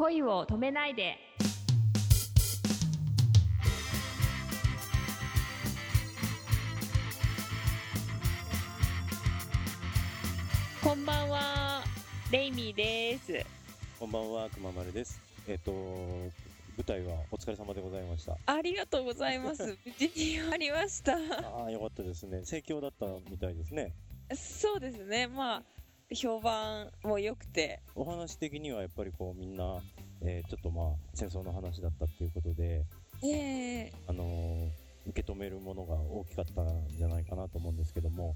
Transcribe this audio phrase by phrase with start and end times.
[0.00, 1.18] 恋を止めないで
[10.82, 11.82] こんばんは
[12.32, 13.44] レイミーです
[13.98, 15.20] こんばんは、くままるです。
[15.46, 16.30] えっ、と、舞
[16.86, 18.38] 台はお疲れ様でございました。
[18.46, 22.42] ありがとうございます 無事に終わりましたああ、よかったですね。
[22.46, 23.92] 盛況だったみたいですね。
[24.34, 25.79] そうですねまあ
[26.14, 27.80] 評判も良くて。
[27.94, 29.80] お話的にはやっぱりこうみんな、
[30.22, 32.84] えーちょっとまあ戦争の話だったっていうことで、
[33.22, 33.28] え
[33.86, 33.92] え。
[34.06, 34.68] あのー
[35.06, 38.34] 受け止めるものが大きかったんじゃないかなと思うんですけども、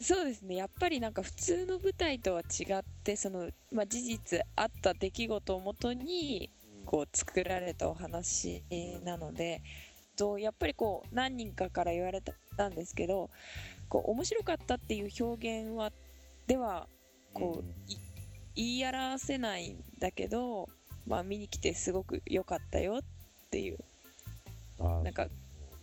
[0.00, 0.56] そうですね。
[0.56, 6.50] やっぱりなんか普通の舞台とは違ってその、まあ、事実あった出来事をもとに
[6.84, 8.64] こう作られたお話
[9.04, 9.62] なので
[10.16, 12.20] とやっぱりこう何人かから言われ
[12.56, 13.30] たんですけど
[13.88, 15.92] こう面白かったっていう表現は
[16.46, 16.88] では
[17.32, 17.92] こう、
[18.54, 20.68] 言い表せないんだけど、
[21.06, 23.78] まあ、見に来てすごく良かったよっていう。
[24.78, 25.28] なんか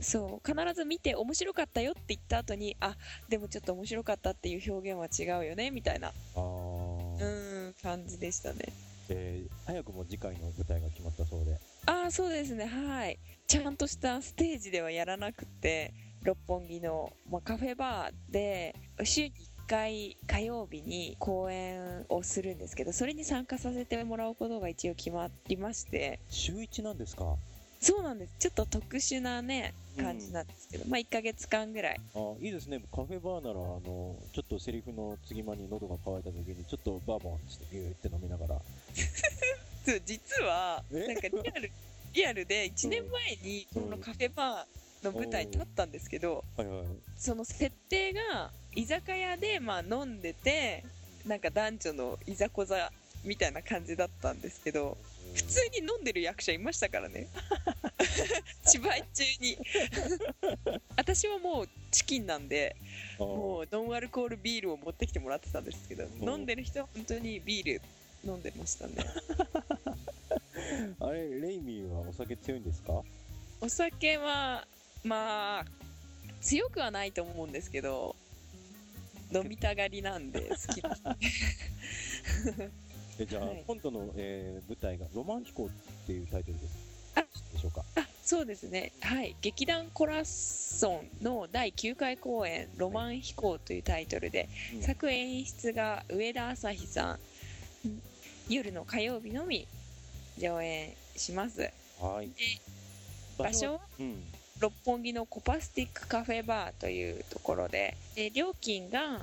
[0.00, 2.96] そう必ず見て面白かったよって言った後にあ
[3.28, 6.08] でもちょっと面白かったっていう表現は違うよねみたいな。
[6.08, 7.16] あー。
[7.18, 8.66] うん感じでしたね。
[9.08, 12.66] えー早くも次回の舞台が決まったそうで、ああそうですね。
[12.66, 13.18] はい。
[13.46, 15.92] ちゃんとしたステージではやらなくて
[16.22, 19.34] 六本木の、まあ、カフェバーで週に1
[19.66, 26.18] 回火曜日に公演をするんですけどそれに参加させてもらうことが一応決まりまして。
[26.30, 27.36] 週一なんですか？
[27.78, 28.32] そうなんです。
[28.38, 30.04] ちょっと特殊なねうん。
[30.04, 32.00] 感じなんですけど、まあ1ヶ月間ぐらい。
[32.14, 32.80] あーいいですね。
[32.90, 38.54] カフェバーなら、あの、ちょっとセリフの次間に喉が渇いた時に、ちょっとバーボンってビューって飲みながら、
[39.84, 41.06] そう実はえ？
[41.06, 41.70] なんかリアル
[42.14, 46.86] リアルで1年前にこのカフェバーの舞台に立ったんですけどはいはい。
[47.16, 50.84] その設定が居酒屋でまあ飲んでて
[51.26, 52.92] なんか男女のいざこざ
[53.24, 54.96] みたいな感じだったんですけど
[55.34, 57.26] 普通に飲んでる役者いましたからね。
[58.66, 59.58] 芝居中に。
[60.96, 62.76] 私はもうチキンなんで
[63.18, 66.28] うん、もうノンアルコールビールを持ってきてもらってたんですけどうん。
[66.28, 67.82] 飲んでる人は本当にビール
[68.24, 68.94] 飲んでましたね。
[71.00, 73.02] あれ、レイミーはお酒強いんですか？
[73.60, 74.66] お酒は
[75.04, 75.64] まあ
[76.40, 78.14] 強くはないと思うんですけど
[79.32, 82.70] 飲みたがりなんで 好きです
[83.18, 83.64] えじゃあ、はい。
[83.66, 85.68] 今度の、えー舞台が「ロマン飛行」っ
[86.06, 86.76] ていうタイトルです。
[87.14, 87.22] あ
[87.54, 87.82] でしょうか。
[87.94, 88.92] あそうですね。
[89.00, 89.34] はい。
[89.40, 94.82] 劇団コラッソンの第9回公演「ロマン飛行」というタイトルで、うん。
[94.82, 97.20] 作演出が上田朝日さん。
[97.86, 98.02] うん
[98.48, 99.66] 夜の火曜日のみ
[100.38, 101.68] 上演します。
[101.98, 102.30] はい。
[103.38, 103.80] 場所は？
[103.98, 104.22] うん
[104.60, 109.20] 六本木のコパスティックカフェバーというところでで料金が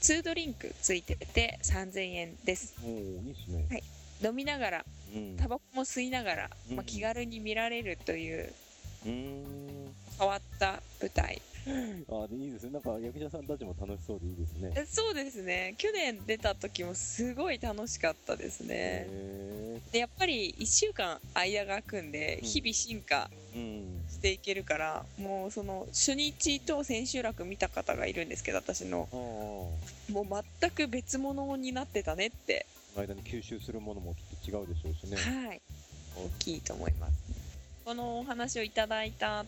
[0.00, 2.74] 2ドリンクついてて3000円です。
[2.82, 3.82] おーいいですね、はい。
[4.24, 5.36] 飲みながらうん。
[5.36, 6.76] タバコも吸いながら、うん。
[6.76, 8.52] まあ、気軽に見られるという
[9.04, 11.42] 変わった舞台。
[11.66, 12.70] あでいいですね。
[12.72, 14.72] なんか役者さんたちも楽しそうでいいですね。
[14.74, 15.74] えそうですね。
[15.76, 19.06] 去年出た時もすごい楽しかったですね。
[19.06, 22.48] へでやっぱり1週間間が空くんでうん。
[22.48, 23.30] 日々進化。
[23.54, 29.08] ーうんしていけるから、もうその初日と千秋楽見た方がいるんですけど私の。
[29.10, 29.72] も
[30.12, 32.66] う全く別物になってたねって。
[32.96, 35.16] 間に吸収するものもきっと違うでしょうしね。
[35.46, 35.62] はい。
[36.16, 37.12] 大きいと思います。
[37.84, 39.46] このお話をいただいた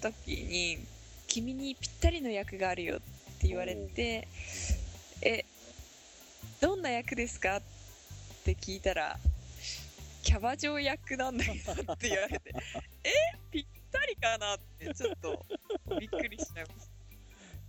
[0.00, 0.78] 時に
[1.26, 3.00] 「君にぴったりの役があるよ」っ
[3.40, 4.28] て言われて
[5.20, 5.44] 「え
[6.60, 7.62] どんな役ですか?」っ
[8.44, 9.18] て聞いたら
[10.22, 12.54] 「キャバ嬢役なんだけど」って言われて
[13.04, 13.10] 「え
[14.22, 15.44] かな?」ってちょっと
[15.98, 16.88] びっくりしちゃいまし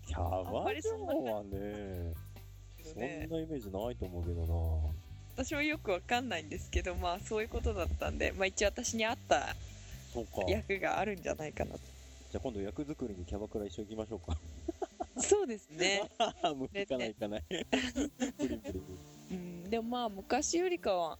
[0.05, 2.13] キャバ嬢はね
[2.83, 4.93] そんなイメージないと思うけどな。
[5.35, 9.55] 私もよくわかんないんですけどまあそういうことだったんで、まあ、一応私に合った
[10.47, 11.79] 役があるんじゃないかなと。
[12.31, 14.37] じゃあ今度役作りにキャバクラ一緒に行きましょうか。
[15.17, 16.03] そうですね。
[16.55, 17.43] もう行かない行かない。
[17.47, 18.83] プリンプリン
[19.31, 21.17] うん、でもまあ昔よりかは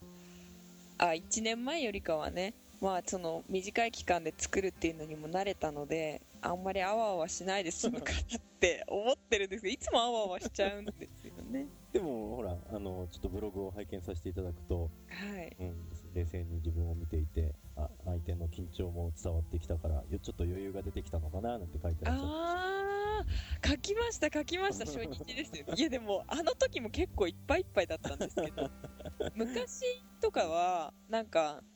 [1.00, 2.54] あ1年前よりかはね
[2.84, 11.66] まあその短い期間で作るっていうのにも慣れたのであんまりあわあわしないで済むかなって思ってるんですけどいつもあわあわしちゃうんですよね。
[11.94, 15.56] でもほらあのちょっとブログを拝見させていただくと、はい。
[15.62, 15.76] うん、
[16.14, 24.86] 冷静に自分を見ていてあ相手の緊張も伝わってきたからよちょっと余裕が出てきたのかななんて書いてらっしゃっあー書きました書きました。
[24.86, 25.66] 初日ですよ。
[25.74, 28.70] いやでもあの時も結構いっぱいいっぱいだったんですけど
[29.36, 31.73] 昔とかはなんかえ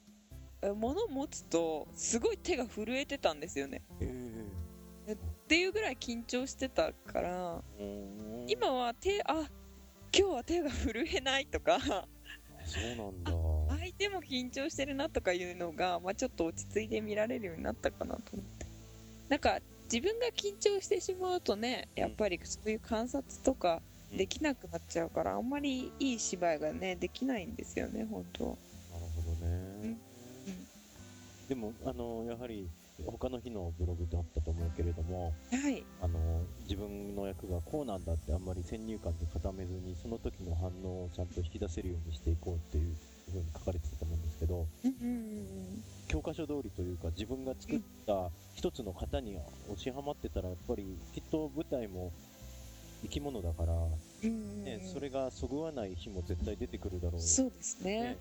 [0.61, 3.83] 物持つとすごい手が震えてたんですよね。
[5.07, 5.17] えっ
[5.47, 9.49] ていうぐらい緊張してたからえ今は手あ
[10.17, 11.79] 今日は手が震えないとか。
[11.79, 13.31] そうなんだ。
[13.79, 18.65] 相手もも緊張してるなとかいうのが、まあ、ちょっと落ち着いて見られるようになったかなと思って。
[19.29, 19.59] なんか
[19.91, 23.81] 自分が緊張してしまうとねやっぱりそういう観察とか
[24.11, 28.76] できなくなっちゃうからあんまりいい芝居がねできないんですよね本当なるほどね、うん
[31.47, 32.67] でもあのやはり
[33.05, 35.83] 他の日のブログであったと思うけれどもはい。
[36.01, 42.95] あの自分の役がこうなんだってあんまり先入観で固めずにその時の反応をちゃんと引き出せるようにしていこうっていう
[43.31, 44.65] ふうに書かれてたと思うんですけど
[46.07, 49.37] 教科書通りというか自分が作った一つの型に
[49.69, 52.11] 押しはまってたらやっぱりきっと舞台も
[53.03, 53.73] 生き物だから、
[54.29, 57.21] ね、それがそぐわない日も絶対出てくるだろう。
[57.21, 58.01] そうですね。
[58.01, 58.17] ね。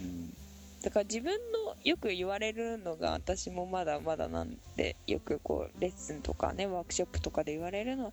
[0.00, 0.37] うん
[0.82, 1.32] だから自分
[1.66, 8.12] のよく言われるのが私もまだまだなんでよくこうレッスンとかねワークショップとかで言われるのは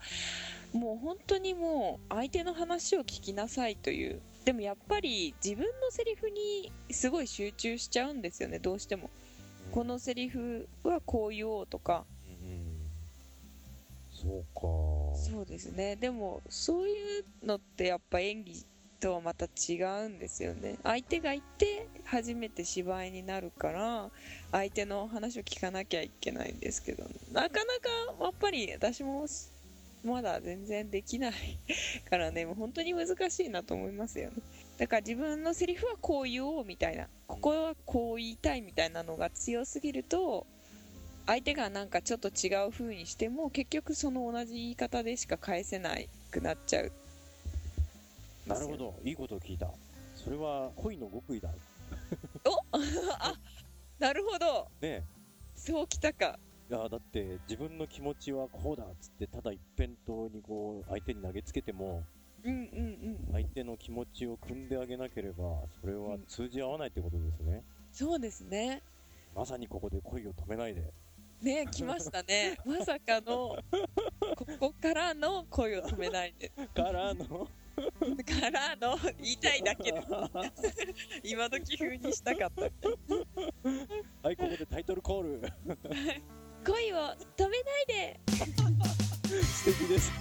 [0.73, 4.21] もう本当にもう相手の話を聞きなさいという。
[4.45, 9.09] でもやっぱり自分のセリフにすごい集中しちゃうんですよねどうしても。
[9.71, 12.89] このセリフはこう言おうとかうん。
[14.11, 14.61] そうか。
[15.17, 15.95] そうですね。
[15.95, 18.65] でもそういうのってやっぱ演技
[18.99, 20.77] とはまた違うんですよね。
[20.83, 24.09] 相手がいて初めて芝居になるから
[24.51, 29.25] 相手の話を聞かなきゃいけないんですけどなかなかやっぱり私も
[30.03, 31.33] まだ全然できない
[32.09, 32.45] からね。
[32.45, 34.35] もう本当に難しいなと思いますよね。
[34.77, 37.07] だから自分のセリフはこう言おうみたいな。
[37.27, 40.45] ここはこう言いたいみたいなのが強すぎると
[41.25, 45.95] 相手がなんかちょっと違う風にしても結局その同じ言い方でしか返せな
[46.29, 46.91] くなっちゃう。
[48.45, 48.99] なるほど。
[49.03, 49.71] いいことを聞いた。
[50.13, 51.49] それは恋の極意だ。
[52.71, 53.33] あ
[53.99, 54.67] なるほど。
[54.81, 55.03] ね
[55.55, 56.39] そうきたか。
[56.69, 62.03] いやだって自分の気持ちはこうだっつってただ一辺倒にこう相手に投げつけても
[62.43, 63.31] うんうんうん。
[63.31, 68.81] 相手の気持ちを汲んであげなければそれは通じ合わないってことですね、そうですね。
[69.35, 70.91] まさにここで恋を止めないで。
[71.41, 72.57] ね来ましたね。
[72.65, 73.57] まさかの
[74.35, 76.51] ここからの声を止めないで。
[76.73, 80.01] からのからの言いたいだけで
[81.23, 82.61] 今時風にしたかった。
[84.23, 85.41] はいここでタイトルコール。
[86.65, 86.97] 恋を
[87.37, 88.19] 止めないで。
[89.43, 90.11] 素敵です。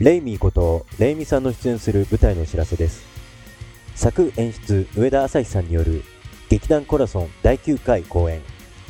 [0.00, 3.04] レイミーことレイミさんの出演する舞台のお知らせです。
[3.94, 6.04] 作演出上田朝日さんによる
[6.48, 8.42] 劇団コラソン第9回公演。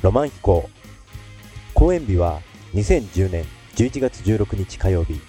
[0.02, 0.70] ロマン飛行。
[1.74, 2.40] 公演日は
[2.74, 3.44] 2010年
[3.74, 5.20] 11月16日火曜日、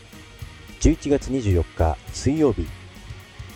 [0.79, 2.67] 11月24日水曜日、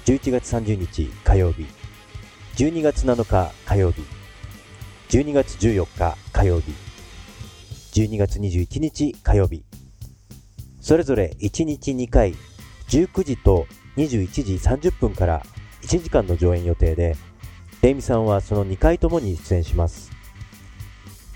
[0.05, 1.67] 11月30日火曜日、
[2.55, 4.01] 12月7日火曜日、
[5.09, 6.73] 12月14日火曜日、
[7.93, 9.63] 12月21日火曜日、
[10.81, 12.33] それぞれ1日2回、
[12.89, 13.67] 19時と
[13.97, 15.43] 21時30分から
[15.83, 17.15] 1時間の上演予定で、
[17.83, 20.11] レイミさんはその2回ともに出演します。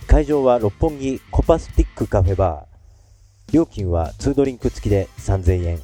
[0.10, 3.54] 会場は六本木コパスティックカフェバー。
[3.54, 5.80] 料金は2ドリンク付きで3000円。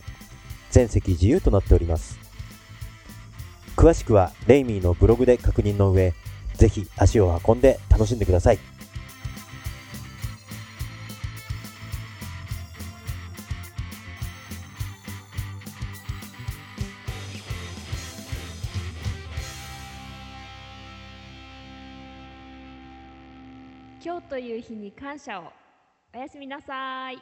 [0.71, 2.17] 全席自由となっております。
[3.77, 6.15] 詳しくはレイミーのブログで確認の上、
[6.55, 8.57] ぜひ足を運んで楽しんでください。
[24.05, 25.51] 今日という日に感謝を。
[26.13, 27.17] おやすみなさい。